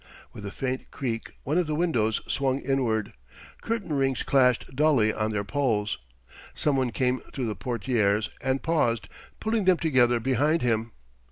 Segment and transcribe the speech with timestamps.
[0.33, 3.13] With a faint creak one of the windows swung inward.
[3.61, 5.99] Curtain rings clashed dully on their poles.
[6.55, 9.07] Someone came through the portières and paused,
[9.39, 10.93] pulling them together behind him.